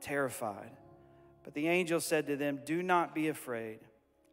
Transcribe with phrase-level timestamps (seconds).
[0.00, 0.70] terrified.
[1.44, 3.78] But the angel said to them, Do not be afraid.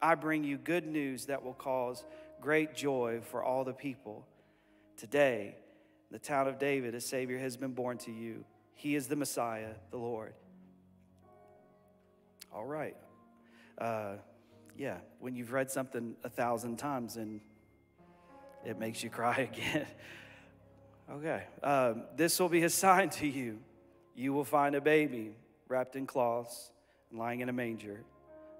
[0.01, 2.03] I bring you good news that will cause
[2.41, 4.25] great joy for all the people.
[4.97, 5.55] Today,
[6.11, 8.45] the town of David, a Savior has been born to you.
[8.73, 10.33] He is the Messiah, the Lord.
[12.53, 12.95] All right.
[13.77, 14.15] Uh,
[14.77, 17.41] yeah, when you've read something a thousand times and
[18.65, 19.87] it makes you cry again.
[21.11, 21.43] okay.
[21.63, 23.59] Um, this will be a sign to you.
[24.15, 25.35] You will find a baby
[25.67, 26.71] wrapped in cloths
[27.09, 28.03] and lying in a manger.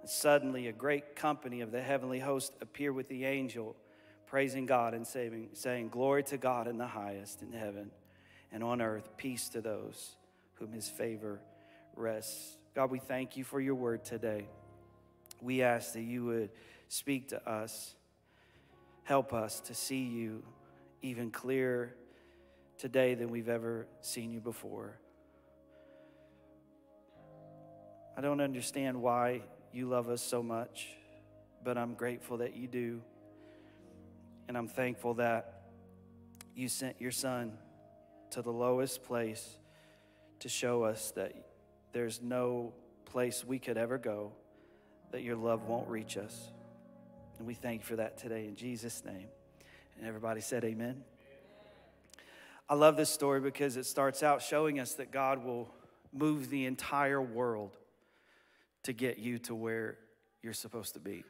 [0.02, 3.75] And suddenly, a great company of the heavenly host appeared with the angel,
[4.25, 7.91] praising God and saving, saying, Glory to God in the highest in heaven,
[8.52, 10.16] and on earth, peace to those
[10.55, 11.39] whom his favor
[11.95, 12.58] rests.
[12.75, 14.47] God, we thank you for your word today.
[15.42, 16.49] We ask that you would
[16.89, 17.95] speak to us,
[19.03, 20.44] help us to see you
[21.02, 21.95] even clearer
[22.77, 24.99] today than we've ever seen you before.
[28.18, 30.88] I don't understand why you love us so much,
[31.64, 33.00] but I'm grateful that you do.
[34.48, 35.62] And I'm thankful that
[36.56, 37.54] you sent your son
[38.32, 39.60] to the lowest place
[40.39, 41.36] to show us that
[41.94, 42.73] there's no
[43.06, 44.32] place we could ever go
[45.11, 46.50] that your love won't reach us.
[47.38, 49.27] And we thank you for that today in Jesus' name.
[49.95, 51.04] And everybody said, Amen.
[52.67, 55.70] I love this story because it starts out showing us that God will
[56.11, 57.77] move the entire world
[58.87, 59.98] to get you to where
[60.42, 61.25] you're supposed to be.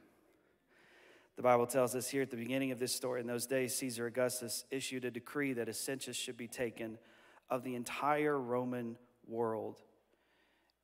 [1.38, 4.06] The Bible tells us here at the beginning of this story in those days, Caesar
[4.06, 7.00] Augustus issued a decree that a census should be taken
[7.50, 8.96] of the entire Roman
[9.28, 9.82] world.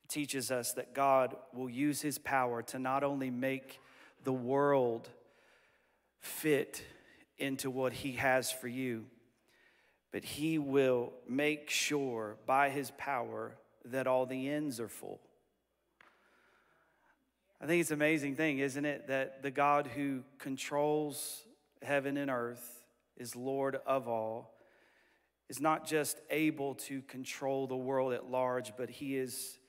[0.04, 3.80] It teaches us that God will use his power to not only make
[4.24, 5.10] the world
[6.22, 6.84] fit
[7.38, 9.06] into what he has for you,
[10.12, 13.54] but he will make sure by his power
[13.86, 15.20] that all the ends are full.
[17.64, 21.46] I think it's an amazing thing, isn't it, that the God who controls
[21.82, 22.84] heaven and earth
[23.16, 24.54] is Lord of all,
[25.48, 29.60] is not just able to control the world at large, but he is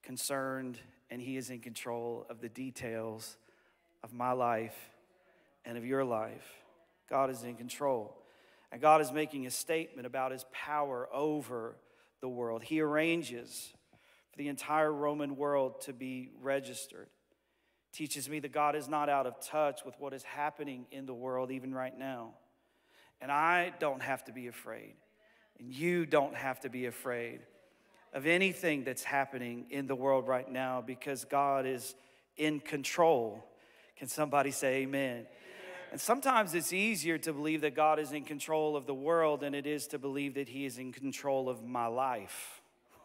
[0.00, 0.78] concerned
[1.10, 3.36] and he is in control of the details
[4.04, 4.90] of my life
[5.64, 6.62] and of your life.
[7.08, 8.16] God is in control.
[8.70, 11.74] And God is making a statement about his power over
[12.20, 12.62] the world.
[12.62, 13.72] He arranges
[14.30, 17.08] for the entire Roman world to be registered
[17.92, 21.14] teaches me that God is not out of touch with what is happening in the
[21.14, 22.30] world, even right now.
[23.20, 24.94] And I don't have to be afraid,
[25.58, 27.40] and you don't have to be afraid
[28.12, 31.94] of anything that's happening in the world right now because God is
[32.36, 33.44] in control.
[33.96, 35.26] Can somebody say amen?
[35.92, 39.54] And sometimes it's easier to believe that God is in control of the world than
[39.54, 42.62] it is to believe that He is in control of my life.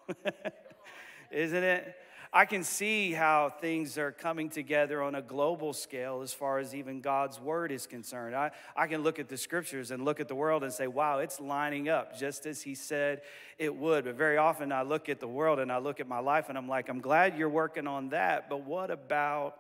[1.32, 1.96] Isn't it?
[2.34, 6.74] I can see how things are coming together on a global scale as far as
[6.74, 8.36] even God's word is concerned.
[8.36, 11.20] I, I can look at the scriptures and look at the world and say, wow,
[11.20, 13.22] it's lining up just as He said
[13.58, 14.06] it would.
[14.06, 16.58] But very often I look at the world and I look at my life and
[16.58, 19.58] I'm like, I'm glad you're working on that, but what about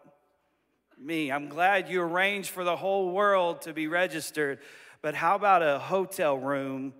[0.97, 1.31] me?
[1.31, 4.59] I'm glad you arranged for the whole world to be registered,
[5.01, 6.93] but how about a hotel room?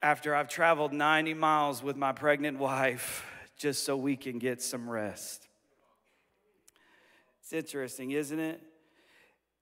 [0.00, 3.24] After I've traveled 90 miles with my pregnant wife,
[3.58, 5.48] just so we can get some rest.
[7.42, 8.62] It's interesting, isn't it?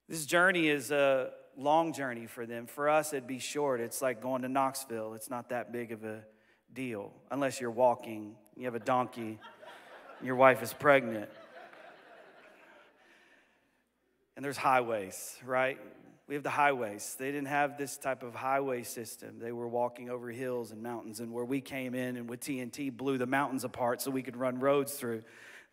[0.09, 2.67] This journey is a long journey for them.
[2.67, 3.81] For us, it'd be short.
[3.81, 6.21] It's like going to Knoxville, it's not that big of a
[6.73, 9.39] deal, unless you're walking, you have a donkey,
[10.23, 11.31] your wife is pregnant.
[14.37, 15.79] And there's highways, right?
[16.29, 17.15] We have the highways.
[17.19, 19.39] They didn't have this type of highway system.
[19.39, 22.97] They were walking over hills and mountains, and where we came in and with TNT
[22.97, 25.23] blew the mountains apart so we could run roads through.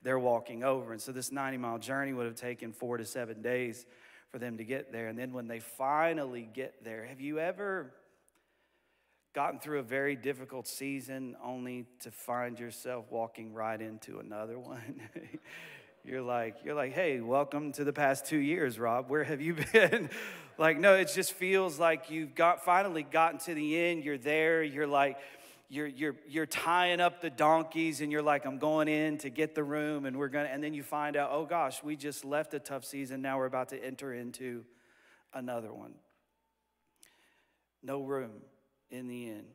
[0.04, 0.92] they're walking over.
[0.92, 3.86] And so this 90 mile journey would have taken four to seven days
[4.32, 5.08] for them to get there.
[5.08, 7.94] And then when they finally get there, have you ever
[9.34, 15.02] gotten through a very difficult season only to find yourself walking right into another one?
[16.04, 19.10] you're like, you're like, hey, welcome to the past two years, Rob.
[19.10, 20.10] Where have you been?
[20.58, 24.04] like, no, it just feels like you've got finally gotten to the end.
[24.04, 24.64] You're there.
[24.64, 25.18] You're like,
[25.70, 29.56] you're, you're, you're tying up the donkeys and you're like, I'm going in to get
[29.56, 32.54] the room and we're to, and then you find out, oh gosh, we just left
[32.54, 33.22] a tough season.
[33.22, 34.66] Now we're about to enter into
[35.34, 35.94] another one.
[37.82, 38.42] No room
[38.92, 39.46] in the inn.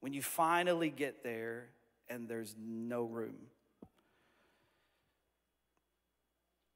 [0.00, 1.66] When you finally get there
[2.08, 3.34] and there's no room.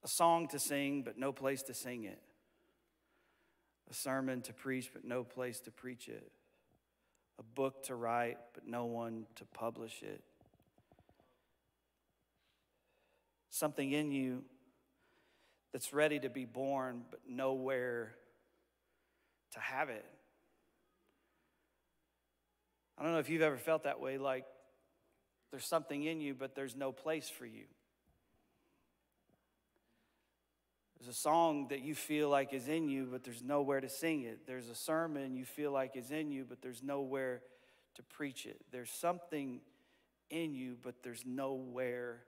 [0.06, 2.22] A song to sing, but no place to sing it.
[3.90, 6.32] A sermon to preach, but no place to preach it
[7.38, 10.22] a book to write, but no one to publish it.
[13.50, 14.42] Something in you
[15.72, 18.14] that's ready to be born, but nowhere
[19.52, 20.04] to have it.
[22.98, 24.44] I don't know if you've ever felt that way like
[25.50, 27.64] there's something in you, but there's no place for you.
[30.98, 34.22] There's a song that you feel like is in you, but there's nowhere to sing
[34.22, 34.46] it.
[34.46, 37.42] There's a sermon you feel like is in you, but there's nowhere
[37.96, 38.60] to preach it.
[38.72, 39.60] There's something
[40.30, 42.22] in you, but there's nowhere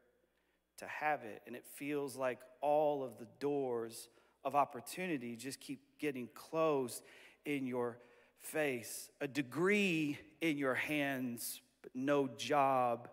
[0.79, 1.43] to have it.
[1.47, 4.09] And it feels like all of the doors
[4.45, 7.03] of opportunity just keep getting closed
[7.45, 7.99] in your
[8.39, 9.11] face.
[9.21, 13.09] A degree in your hands, but no job.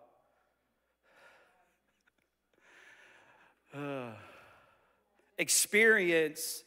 [5.38, 6.62] Experience,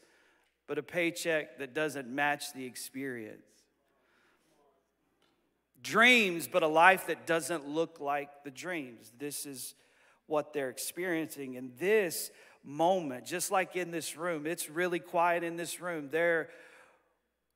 [0.68, 3.42] but a paycheck that doesn't match the experience.
[5.82, 9.12] Dreams, but a life that doesn't look like the dreams.
[9.18, 9.76] This is
[10.28, 11.56] what they're experiencing.
[11.56, 12.32] In this
[12.64, 16.10] moment, just like in this room, it's really quiet in this room.
[16.12, 16.50] They're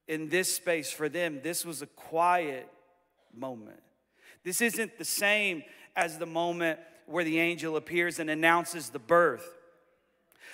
[0.07, 2.69] in this space for them, this was a quiet
[3.33, 3.80] moment.
[4.44, 5.63] This isn't the same
[5.95, 9.57] as the moment where the angel appears and announces the birth.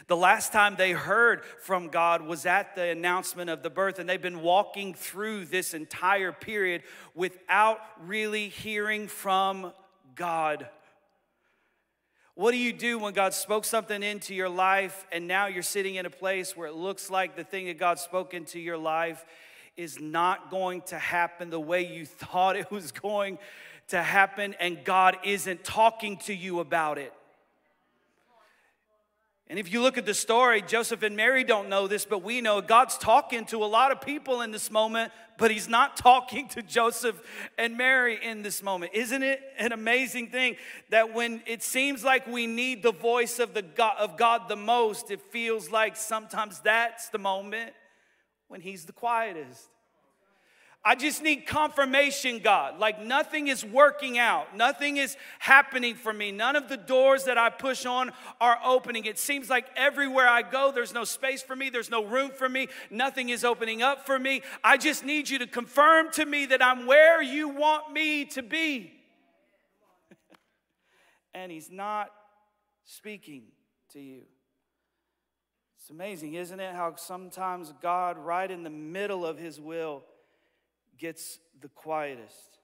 [0.07, 4.09] The last time they heard from God was at the announcement of the birth, and
[4.09, 9.73] they've been walking through this entire period without really hearing from
[10.15, 10.67] God.
[12.39, 15.95] What do you do when God spoke something into your life and now you're sitting
[15.95, 19.25] in a place where it looks like the thing that God spoke into your life
[19.75, 23.39] is not going to happen the way you thought it was going
[23.89, 27.13] to happen and God isn't talking to you about it?
[29.49, 32.39] And if you look at the story, Joseph and Mary don't know this, but we
[32.39, 36.47] know God's talking to a lot of people in this moment, but He's not talking
[36.49, 37.19] to Joseph
[37.57, 38.91] and Mary in this moment.
[38.93, 40.55] Isn't it an amazing thing
[40.91, 44.55] that when it seems like we need the voice of, the God, of God the
[44.55, 47.73] most, it feels like sometimes that's the moment
[48.49, 49.67] when He's the quietest?
[50.83, 52.79] I just need confirmation, God.
[52.79, 54.55] Like nothing is working out.
[54.55, 56.31] Nothing is happening for me.
[56.31, 59.03] None of the doors that I push on are opening.
[59.03, 61.69] It seems like everywhere I go, there's no space for me.
[61.69, 62.69] There's no room for me.
[62.89, 64.41] Nothing is opening up for me.
[64.63, 68.41] I just need you to confirm to me that I'm where you want me to
[68.41, 68.93] be.
[71.33, 72.09] and He's not
[72.85, 73.43] speaking
[73.91, 74.21] to you.
[75.77, 76.73] It's amazing, isn't it?
[76.73, 80.03] How sometimes God, right in the middle of His will,
[80.99, 82.59] gets the quietest.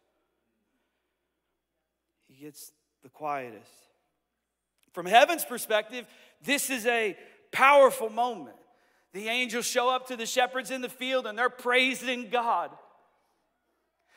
[2.28, 3.72] He gets the quietest.
[4.94, 6.06] From heaven's perspective,
[6.44, 7.18] this is a
[7.52, 8.56] powerful moment.
[9.14, 12.72] The angels show up to the shepherds in the field and they're praising God.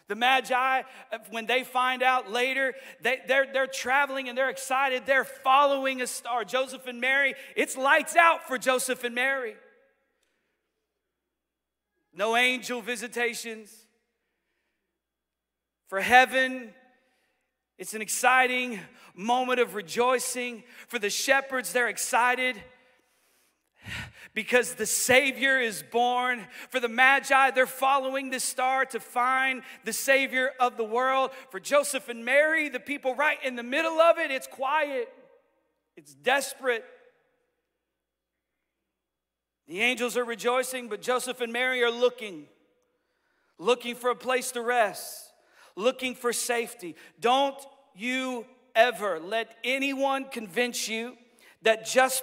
[0.08, 0.82] The Magi,
[1.30, 5.04] when they find out later, they, they're, they're traveling and they're excited.
[5.04, 6.44] They're following a star.
[6.44, 9.54] Joseph and Mary, it's lights out for Joseph and Mary.
[12.14, 13.86] No angel visitations,
[15.88, 16.70] for heaven,
[17.78, 18.78] it's an exciting
[19.14, 20.62] moment of rejoicing.
[20.86, 22.62] For the shepherds, they're excited
[24.34, 26.46] because the Savior is born.
[26.68, 31.30] For the Magi, they're following the star to find the Savior of the world.
[31.50, 35.08] For Joseph and Mary, the people right in the middle of it, it's quiet,
[35.96, 36.84] it's desperate.
[39.66, 42.44] The angels are rejoicing, but Joseph and Mary are looking,
[43.58, 45.27] looking for a place to rest
[45.78, 46.96] looking for safety.
[47.20, 47.56] Don't
[47.94, 48.44] you
[48.74, 51.16] ever let anyone convince you
[51.62, 52.16] that just